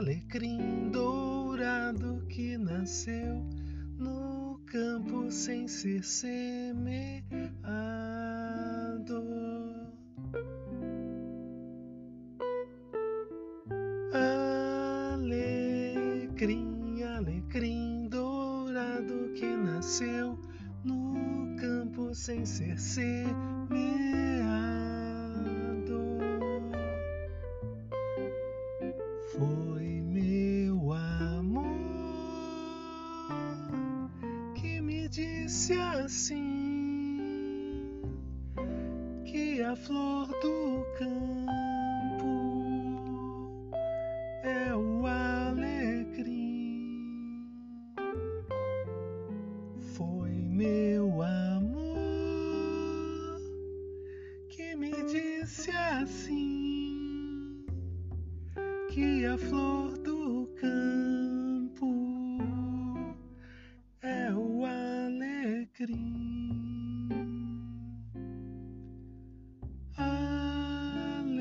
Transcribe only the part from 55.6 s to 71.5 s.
assim que a flor do campo alecrim. Alecrim.